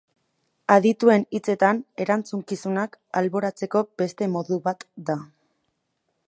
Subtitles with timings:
[0.75, 5.19] Adituen hitzetan erantzunkizunak alboratzeko beste modu bat da.